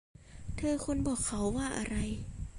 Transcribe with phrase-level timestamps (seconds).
[0.57, 1.95] เธอควรบอกเขาว่าอะไร